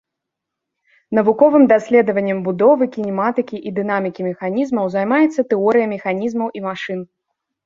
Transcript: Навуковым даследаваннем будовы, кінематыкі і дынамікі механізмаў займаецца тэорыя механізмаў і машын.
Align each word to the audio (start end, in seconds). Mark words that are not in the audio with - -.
Навуковым 1.17 1.63
даследаваннем 1.73 2.39
будовы, 2.47 2.83
кінематыкі 2.95 3.57
і 3.73 3.75
дынамікі 3.77 4.21
механізмаў 4.29 4.85
займаецца 4.95 5.47
тэорыя 5.53 5.87
механізмаў 5.95 6.47
і 6.63 6.67
машын. 6.67 6.99